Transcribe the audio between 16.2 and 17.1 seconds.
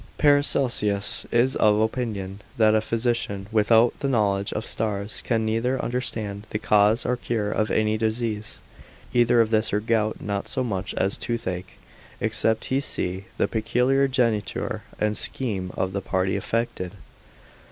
effected.